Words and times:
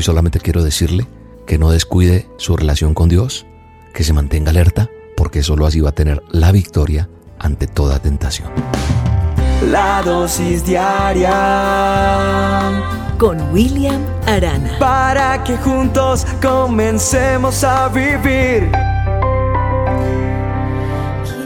hoy 0.00 0.04
solamente 0.04 0.40
quiero 0.40 0.64
decirle 0.64 1.06
que 1.46 1.58
no 1.58 1.70
descuide 1.70 2.26
su 2.38 2.56
relación 2.56 2.94
con 2.94 3.10
Dios, 3.10 3.44
que 3.92 4.02
se 4.02 4.14
mantenga 4.14 4.48
alerta, 4.48 4.88
porque 5.14 5.42
solo 5.42 5.66
así 5.66 5.80
va 5.80 5.90
a 5.90 5.94
tener 5.94 6.22
la 6.30 6.52
victoria 6.52 7.10
ante 7.38 7.66
toda 7.66 7.98
tentación. 7.98 8.48
La 9.70 10.00
dosis 10.02 10.64
diaria 10.64 11.28
con 13.18 13.52
William 13.52 14.00
Arana. 14.26 14.78
Para 14.78 15.44
que 15.44 15.58
juntos 15.58 16.26
comencemos 16.40 17.62
a 17.62 17.88
vivir. 17.88 18.72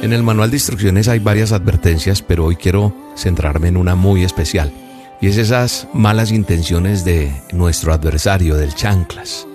En 0.00 0.12
el 0.12 0.22
manual 0.22 0.50
de 0.50 0.56
instrucciones 0.58 1.08
hay 1.08 1.18
varias 1.18 1.50
advertencias, 1.50 2.22
pero 2.22 2.44
hoy 2.44 2.54
quiero 2.54 2.94
centrarme 3.16 3.66
en 3.66 3.76
una 3.76 3.96
muy 3.96 4.22
especial. 4.22 4.72
Y 5.20 5.28
es 5.28 5.36
esas 5.36 5.88
malas 5.92 6.32
intenciones 6.32 7.04
de 7.04 7.32
nuestro 7.52 7.92
adversario, 7.92 8.56
del 8.56 8.74
chanclas. 8.74 9.46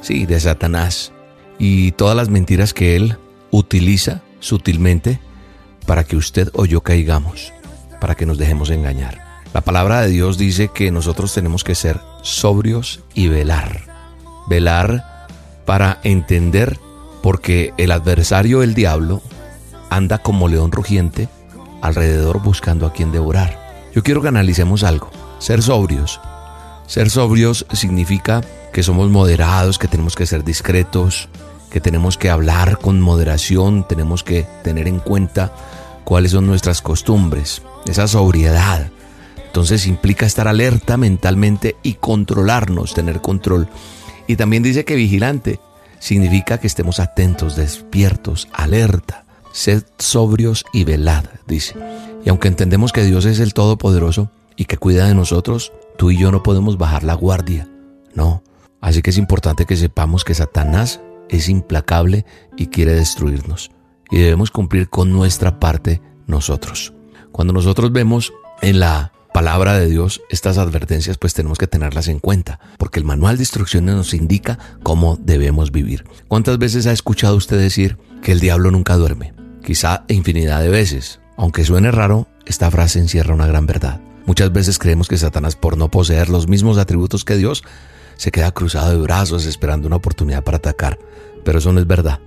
Sí, 0.00 0.26
de 0.26 0.38
Satanás. 0.38 1.12
Y 1.58 1.92
todas 1.92 2.16
las 2.16 2.28
mentiras 2.28 2.72
que 2.72 2.96
él 2.96 3.16
utiliza 3.50 4.22
sutilmente 4.40 5.20
para 5.86 6.04
que 6.04 6.16
usted 6.16 6.50
o 6.52 6.66
yo 6.66 6.82
caigamos, 6.82 7.52
para 8.00 8.14
que 8.14 8.26
nos 8.26 8.38
dejemos 8.38 8.70
engañar. 8.70 9.42
La 9.54 9.62
palabra 9.62 10.02
de 10.02 10.08
Dios 10.08 10.38
dice 10.38 10.68
que 10.68 10.90
nosotros 10.90 11.32
tenemos 11.32 11.64
que 11.64 11.74
ser 11.74 12.00
sobrios 12.22 13.02
y 13.14 13.28
velar. 13.28 13.82
Velar 14.48 15.26
para 15.64 15.98
entender 16.04 16.78
porque 17.22 17.72
el 17.76 17.90
adversario, 17.90 18.62
el 18.62 18.74
diablo, 18.74 19.22
anda 19.90 20.18
como 20.18 20.48
león 20.48 20.70
rugiente 20.70 21.28
alrededor 21.80 22.42
buscando 22.42 22.86
a 22.86 22.92
quien 22.92 23.12
devorar. 23.12 23.57
Yo 23.94 24.02
quiero 24.02 24.22
que 24.22 24.28
analicemos 24.28 24.84
algo. 24.84 25.10
Ser 25.38 25.62
sobrios. 25.62 26.20
Ser 26.86 27.10
sobrios 27.10 27.66
significa 27.72 28.42
que 28.72 28.82
somos 28.82 29.10
moderados, 29.10 29.78
que 29.78 29.88
tenemos 29.88 30.14
que 30.14 30.26
ser 30.26 30.44
discretos, 30.44 31.28
que 31.70 31.80
tenemos 31.80 32.16
que 32.16 32.30
hablar 32.30 32.78
con 32.78 33.00
moderación, 33.00 33.86
tenemos 33.86 34.24
que 34.24 34.46
tener 34.62 34.88
en 34.88 34.98
cuenta 34.98 35.52
cuáles 36.04 36.32
son 36.32 36.46
nuestras 36.46 36.80
costumbres, 36.80 37.62
esa 37.86 38.08
sobriedad. 38.08 38.90
Entonces 39.46 39.86
implica 39.86 40.26
estar 40.26 40.48
alerta 40.48 40.96
mentalmente 40.96 41.76
y 41.82 41.94
controlarnos, 41.94 42.94
tener 42.94 43.20
control. 43.20 43.68
Y 44.26 44.36
también 44.36 44.62
dice 44.62 44.84
que 44.84 44.94
vigilante 44.94 45.60
significa 45.98 46.58
que 46.58 46.66
estemos 46.66 47.00
atentos, 47.00 47.56
despiertos, 47.56 48.48
alerta. 48.52 49.24
Sed 49.52 49.82
sobrios 49.98 50.64
y 50.72 50.84
velad, 50.84 51.24
dice. 51.46 51.74
Y 52.28 52.30
aunque 52.30 52.48
entendemos 52.48 52.92
que 52.92 53.04
Dios 53.04 53.24
es 53.24 53.40
el 53.40 53.54
Todopoderoso 53.54 54.30
y 54.54 54.66
que 54.66 54.76
cuida 54.76 55.06
de 55.06 55.14
nosotros, 55.14 55.72
tú 55.96 56.10
y 56.10 56.18
yo 56.18 56.30
no 56.30 56.42
podemos 56.42 56.76
bajar 56.76 57.02
la 57.02 57.14
guardia. 57.14 57.70
No. 58.12 58.42
Así 58.82 59.00
que 59.00 59.08
es 59.08 59.16
importante 59.16 59.64
que 59.64 59.76
sepamos 59.76 60.24
que 60.24 60.34
Satanás 60.34 61.00
es 61.30 61.48
implacable 61.48 62.26
y 62.54 62.66
quiere 62.66 62.92
destruirnos. 62.92 63.70
Y 64.10 64.18
debemos 64.18 64.50
cumplir 64.50 64.90
con 64.90 65.10
nuestra 65.10 65.58
parte 65.58 66.02
nosotros. 66.26 66.92
Cuando 67.32 67.54
nosotros 67.54 67.92
vemos 67.92 68.34
en 68.60 68.78
la 68.78 69.10
palabra 69.32 69.78
de 69.78 69.86
Dios 69.86 70.20
estas 70.28 70.58
advertencias, 70.58 71.16
pues 71.16 71.32
tenemos 71.32 71.56
que 71.56 71.66
tenerlas 71.66 72.08
en 72.08 72.18
cuenta, 72.18 72.60
porque 72.76 72.98
el 72.98 73.06
manual 73.06 73.38
de 73.38 73.44
instrucciones 73.44 73.94
nos 73.94 74.12
indica 74.12 74.58
cómo 74.82 75.16
debemos 75.16 75.72
vivir. 75.72 76.04
¿Cuántas 76.28 76.58
veces 76.58 76.86
ha 76.88 76.92
escuchado 76.92 77.36
usted 77.36 77.58
decir 77.58 77.96
que 78.20 78.32
el 78.32 78.40
diablo 78.40 78.70
nunca 78.70 78.96
duerme? 78.96 79.32
Quizá 79.64 80.04
infinidad 80.08 80.60
de 80.60 80.68
veces. 80.68 81.20
Aunque 81.38 81.64
suene 81.64 81.92
raro, 81.92 82.26
esta 82.46 82.68
frase 82.68 82.98
encierra 82.98 83.32
una 83.32 83.46
gran 83.46 83.64
verdad. 83.64 84.00
Muchas 84.26 84.52
veces 84.52 84.78
creemos 84.78 85.06
que 85.06 85.16
Satanás, 85.16 85.54
por 85.54 85.78
no 85.78 85.88
poseer 85.88 86.28
los 86.28 86.48
mismos 86.48 86.78
atributos 86.78 87.24
que 87.24 87.36
Dios, 87.36 87.62
se 88.16 88.32
queda 88.32 88.50
cruzado 88.50 88.90
de 88.90 88.98
brazos 88.98 89.46
esperando 89.46 89.86
una 89.86 89.96
oportunidad 89.96 90.42
para 90.42 90.56
atacar. 90.56 90.98
Pero 91.44 91.60
eso 91.60 91.72
no 91.72 91.78
es 91.78 91.86
verdad. 91.86 92.18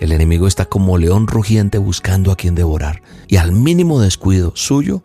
El 0.00 0.12
enemigo 0.12 0.46
está 0.46 0.64
como 0.64 0.96
león 0.96 1.26
rugiente 1.26 1.76
buscando 1.76 2.32
a 2.32 2.36
quien 2.36 2.54
devorar. 2.54 3.02
Y 3.28 3.36
al 3.36 3.52
mínimo 3.52 4.00
descuido 4.00 4.52
suyo 4.56 5.02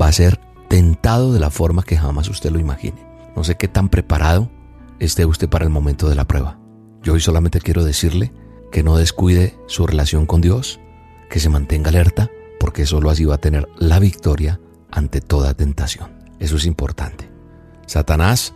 va 0.00 0.06
a 0.06 0.12
ser 0.12 0.40
tentado 0.68 1.32
de 1.32 1.40
la 1.40 1.50
forma 1.50 1.82
que 1.82 1.96
jamás 1.96 2.28
usted 2.28 2.52
lo 2.52 2.60
imagine. 2.60 3.04
No 3.34 3.42
sé 3.42 3.56
qué 3.56 3.66
tan 3.66 3.88
preparado 3.88 4.48
esté 5.00 5.26
usted 5.26 5.48
para 5.48 5.64
el 5.64 5.70
momento 5.70 6.08
de 6.08 6.14
la 6.14 6.28
prueba. 6.28 6.60
Yo 7.02 7.14
hoy 7.14 7.20
solamente 7.20 7.60
quiero 7.60 7.84
decirle 7.84 8.32
que 8.70 8.84
no 8.84 8.96
descuide 8.96 9.58
su 9.66 9.84
relación 9.88 10.26
con 10.26 10.40
Dios, 10.40 10.78
que 11.28 11.40
se 11.40 11.48
mantenga 11.48 11.88
alerta, 11.88 12.30
porque 12.60 12.84
solo 12.84 13.10
así 13.10 13.24
va 13.24 13.36
a 13.36 13.40
tener 13.40 13.68
la 13.78 13.98
victoria 13.98 14.60
ante 14.90 15.22
toda 15.22 15.54
tentación. 15.54 16.10
Eso 16.38 16.56
es 16.56 16.66
importante. 16.66 17.30
Satanás 17.86 18.54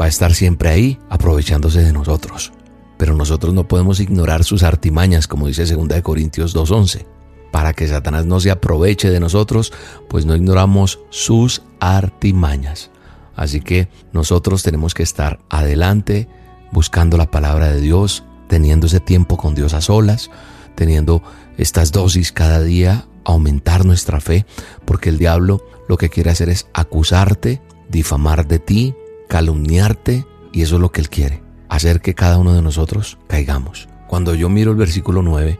va 0.00 0.06
a 0.06 0.08
estar 0.08 0.34
siempre 0.34 0.70
ahí 0.70 0.98
aprovechándose 1.10 1.84
de 1.84 1.92
nosotros. 1.92 2.52
Pero 2.96 3.14
nosotros 3.14 3.52
no 3.52 3.68
podemos 3.68 4.00
ignorar 4.00 4.42
sus 4.42 4.62
artimañas, 4.62 5.28
como 5.28 5.46
dice 5.46 5.66
2 5.66 6.00
Corintios 6.02 6.56
2.11. 6.56 7.06
Para 7.52 7.74
que 7.74 7.86
Satanás 7.86 8.24
no 8.24 8.40
se 8.40 8.50
aproveche 8.50 9.10
de 9.10 9.20
nosotros, 9.20 9.72
pues 10.08 10.24
no 10.24 10.34
ignoramos 10.34 11.00
sus 11.10 11.62
artimañas. 11.78 12.90
Así 13.34 13.60
que 13.60 13.88
nosotros 14.12 14.62
tenemos 14.62 14.94
que 14.94 15.02
estar 15.02 15.40
adelante, 15.50 16.26
buscando 16.72 17.18
la 17.18 17.30
palabra 17.30 17.68
de 17.68 17.82
Dios, 17.82 18.24
teniendo 18.48 18.86
ese 18.86 19.00
tiempo 19.00 19.36
con 19.36 19.54
Dios 19.54 19.74
a 19.74 19.82
solas, 19.82 20.30
teniendo 20.74 21.22
estas 21.58 21.92
dosis 21.92 22.32
cada 22.32 22.62
día, 22.62 23.06
aumentar 23.26 23.84
nuestra 23.84 24.20
fe, 24.20 24.46
porque 24.84 25.08
el 25.08 25.18
diablo 25.18 25.64
lo 25.88 25.96
que 25.96 26.08
quiere 26.08 26.30
hacer 26.30 26.48
es 26.48 26.68
acusarte, 26.72 27.60
difamar 27.88 28.46
de 28.46 28.58
ti, 28.58 28.94
calumniarte, 29.28 30.24
y 30.52 30.62
eso 30.62 30.76
es 30.76 30.80
lo 30.80 30.92
que 30.92 31.00
él 31.00 31.10
quiere, 31.10 31.42
hacer 31.68 32.00
que 32.00 32.14
cada 32.14 32.38
uno 32.38 32.54
de 32.54 32.62
nosotros 32.62 33.18
caigamos. 33.26 33.88
Cuando 34.06 34.34
yo 34.34 34.48
miro 34.48 34.70
el 34.70 34.76
versículo 34.76 35.22
9, 35.22 35.58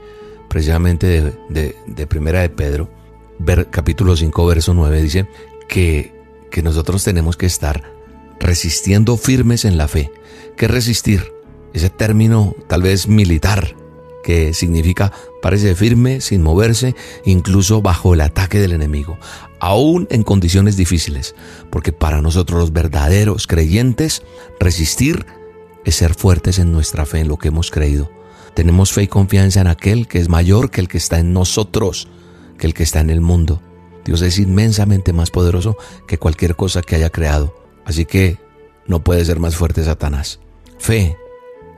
precisamente 0.49 1.35
de, 1.51 2.07
Primera 2.07 2.41
de 2.41 2.51
Pedro, 2.51 2.89
capítulo 3.71 4.17
5, 4.17 4.47
verso 4.47 4.73
9, 4.73 5.03
dice 5.03 5.29
que, 5.69 6.15
que 6.51 6.63
nosotros 6.63 7.03
tenemos 7.03 7.37
que 7.37 7.47
estar 7.47 7.83
resistiendo 8.39 9.17
firmes 9.17 9.65
en 9.65 9.77
la 9.77 9.89
fe. 9.89 10.13
¿Qué 10.57 10.69
resistir? 10.69 11.33
Ese 11.75 11.91
término 11.91 12.55
tal 12.69 12.83
vez 12.83 13.09
militar, 13.09 13.75
que 14.27 14.55
significa 14.55 15.13
parece 15.41 15.77
firme, 15.77 16.21
sin 16.21 16.43
moverse, 16.43 16.97
incluso 17.25 17.81
bajo 17.81 18.13
el 18.13 18.21
ataque 18.21 18.59
del 18.59 18.73
enemigo, 18.73 19.21
aún 19.61 20.09
en 20.11 20.25
condiciones 20.25 20.77
difíciles, 20.77 21.37
porque 21.71 21.93
para 21.93 22.21
nosotros 22.21 22.59
los 22.59 22.73
verdaderos 22.73 23.47
creyentes, 23.47 24.25
resistir 24.59 25.27
es 25.85 25.95
ser 25.95 26.15
fuertes 26.15 26.59
en 26.59 26.73
nuestra 26.73 27.07
fe, 27.07 27.21
en 27.21 27.29
lo 27.29 27.37
que 27.37 27.49
hemos 27.49 27.71
creído. 27.71 28.11
Tenemos 28.55 28.93
fe 28.93 29.05
y 29.05 29.07
confianza 29.07 29.61
en 29.61 29.69
aquel 29.69 30.09
que 30.09 30.19
es 30.19 30.29
mayor 30.29 30.73
que 30.73 30.81
el 30.81 30.89
que 30.89 30.99
está 30.99 31.21
en 31.21 31.33
nosotros, 31.33 32.09
que 32.59 32.67
el 32.67 32.75
que 32.75 32.83
está 32.83 32.99
en 32.99 33.11
el 33.11 33.21
mundo. 33.21 33.63
Dios 34.05 34.23
es 34.23 34.41
inmensamente 34.41 35.13
más 35.13 35.31
poderoso 35.31 35.77
que 36.09 36.19
cualquier 36.19 36.57
cosa 36.57 36.83
que 36.83 36.97
haya 36.97 37.11
creado. 37.11 37.55
Así 37.85 38.07
que 38.07 38.39
no 38.89 39.05
puede 39.05 39.25
ser 39.25 39.39
más 39.39 39.55
fuerte 39.55 39.85
Satanás. 39.85 40.41
Fe 40.79 41.17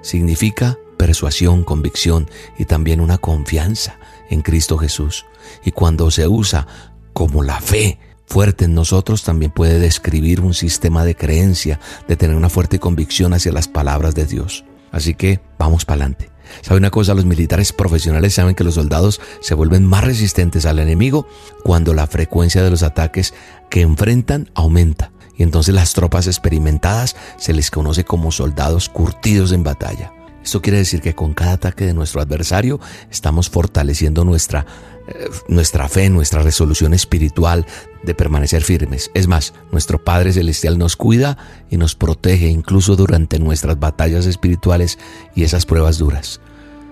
significa 0.01 0.79
persuasión, 0.99 1.65
convicción 1.65 2.29
y 2.59 2.67
también 2.67 3.01
una 3.01 3.17
confianza 3.17 3.99
en 4.29 4.43
Cristo 4.43 4.77
Jesús. 4.77 5.25
Y 5.65 5.71
cuando 5.71 6.11
se 6.11 6.29
usa 6.29 6.67
como 7.15 7.43
la 7.43 7.61
fe 7.61 7.99
fuerte 8.27 8.67
en 8.67 8.75
nosotros, 8.75 9.23
también 9.23 9.51
puede 9.51 9.79
describir 9.79 10.43
un 10.43 10.53
sistema 10.53 11.07
de 11.07 11.17
creencia, 11.17 11.81
de 12.07 12.17
tener 12.17 12.37
una 12.37 12.51
fuerte 12.51 12.79
convicción 12.79 13.33
hacia 13.33 13.53
las 13.53 13.69
palabras 13.69 14.15
de 14.15 14.27
Dios. 14.27 14.67
Así 14.93 15.15
que 15.15 15.41
vamos 15.59 15.87
para 15.87 16.03
adelante. 16.03 16.31
¿Sabe 16.63 16.79
una 16.79 16.91
cosa? 16.91 17.15
Los 17.15 17.25
militares 17.25 17.73
profesionales 17.73 18.35
saben 18.35 18.55
que 18.55 18.65
los 18.65 18.75
soldados 18.75 19.21
se 19.41 19.55
vuelven 19.55 19.85
más 19.85 20.05
resistentes 20.05 20.67
al 20.67 20.79
enemigo 20.79 21.27
cuando 21.63 21.95
la 21.95 22.07
frecuencia 22.07 22.63
de 22.63 22.71
los 22.71 22.83
ataques 22.83 23.35
que 23.71 23.83
enfrentan 23.83 24.51
aumenta. 24.55 25.13
Y 25.37 25.43
entonces 25.43 25.75
las 25.75 25.93
tropas 25.93 26.27
experimentadas 26.27 27.17
se 27.37 27.53
les 27.53 27.71
conoce 27.71 28.05
como 28.05 28.33
soldados 28.33 28.89
curtidos 28.89 29.53
en 29.53 29.63
batalla. 29.63 30.13
Esto 30.43 30.63
quiere 30.63 30.79
decir 30.79 31.01
que 31.01 31.15
con 31.15 31.35
cada 31.35 31.53
ataque 31.53 31.85
de 31.85 31.95
nuestro 31.95 32.21
adversario 32.21 32.81
estamos 33.11 33.51
fortaleciendo 33.51 34.25
nuestra, 34.25 34.67
eh, 35.09 35.29
nuestra 35.49 35.89
fe, 35.89 36.09
nuestra 36.11 36.43
resolución 36.43 36.95
espiritual 36.95 37.67
de 38.03 38.15
permanecer 38.15 38.63
firmes. 38.63 39.11
Es 39.15 39.27
más, 39.27 39.53
nuestro 39.73 40.03
Padre 40.03 40.33
Celestial 40.33 40.79
nos 40.79 40.97
cuida 40.97 41.37
y 41.71 41.77
nos 41.77 41.95
protege 41.95 42.49
incluso 42.49 42.97
durante 42.97 43.39
nuestras 43.39 43.79
batallas 43.79 44.27
espirituales 44.27 44.99
y 45.35 45.43
esas 45.43 45.67
pruebas 45.67 45.99
duras. 45.99 46.41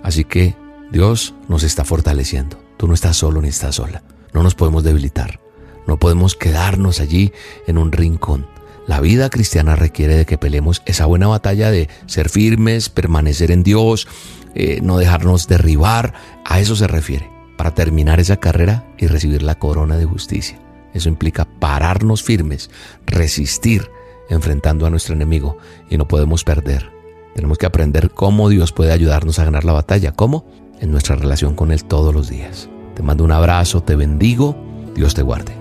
Así 0.03 0.25
que 0.25 0.55
Dios 0.91 1.35
nos 1.49 1.63
está 1.63 1.85
fortaleciendo. 1.85 2.59
Tú 2.77 2.87
no 2.87 2.95
estás 2.95 3.17
solo 3.17 3.41
ni 3.41 3.49
estás 3.49 3.77
sola. 3.77 4.03
No 4.33 4.43
nos 4.43 4.55
podemos 4.55 4.85
debilitar. 4.85 5.41
No 5.87 5.99
podemos 5.99 6.35
quedarnos 6.35 7.01
allí 7.01 7.33
en 7.67 7.79
un 7.79 7.93
rincón. 7.93 8.47
La 8.87 9.01
vida 9.01 9.31
cristiana 9.31 9.75
requiere 9.75 10.17
de 10.17 10.27
que 10.27 10.39
peleemos 10.39 10.83
esa 10.87 11.07
buena 11.07 11.27
batalla 11.27 11.71
de 11.71 11.89
ser 12.07 12.29
firmes, 12.29 12.89
permanecer 12.89 13.51
en 13.51 13.65
Dios, 13.65 14.07
eh, 14.55 14.81
no 14.83 14.99
dejarnos 14.99 15.49
derribar. 15.49 16.15
A 16.45 16.61
eso 16.61 16.77
se 16.77 16.87
refiere, 16.87 17.29
para 17.57 17.75
terminar 17.75 18.21
esa 18.21 18.37
carrera 18.37 18.87
y 18.97 19.09
recibir 19.09 19.43
la 19.43 19.57
corona 19.57 19.97
de 19.97 20.05
justicia. 20.05 20.59
Eso 20.95 21.09
implica 21.09 21.45
pararnos 21.45 22.23
firmes, 22.23 22.71
resistir 23.07 23.91
enfrentando 24.31 24.87
a 24.87 24.91
nuestro 24.91 25.15
enemigo 25.15 25.59
y 25.91 25.99
no 25.99 26.07
podemos 26.07 26.45
perder. 26.45 26.91
Tenemos 27.35 27.59
que 27.59 27.67
aprender 27.67 28.11
cómo 28.11 28.49
Dios 28.49 28.73
puede 28.73 28.93
ayudarnos 28.93 29.39
a 29.39 29.45
ganar 29.45 29.65
la 29.65 29.73
batalla. 29.73 30.13
¿Cómo? 30.13 30.47
En 30.81 30.91
nuestra 30.91 31.17
relación 31.17 31.55
con 31.55 31.71
Él 31.71 31.85
todos 31.85 32.15
los 32.15 32.31
días. 32.31 32.69
Te 32.95 33.03
mando 33.03 33.25
un 33.25 33.33
abrazo, 33.33 33.83
te 33.83 33.95
bendigo, 33.95 34.57
Dios 34.95 35.15
te 35.15 35.23
guarde. 35.23 35.53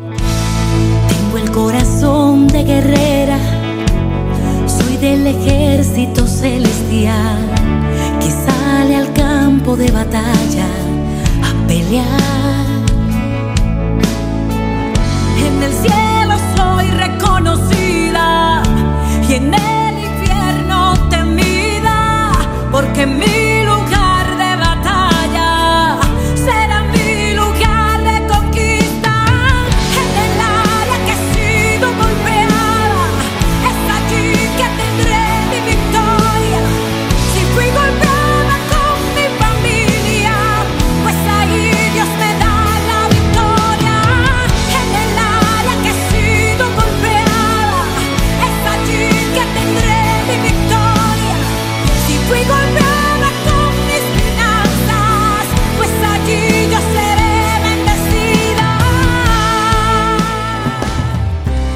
Tengo 1.09 1.37
el 1.37 1.51
corazón 1.51 2.47
de 2.47 2.63
guerrero 2.63 3.14
ejército 5.27 6.27
celestial 6.27 7.39
que 8.19 8.29
sale 8.29 8.95
al 8.95 9.11
campo 9.13 9.75
de 9.75 9.91
batalla 9.91 10.67
a 11.43 11.67
pelear. 11.67 12.84